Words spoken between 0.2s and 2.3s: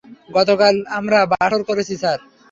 গতরাতে আমরা বাসর করেছি, স্যার!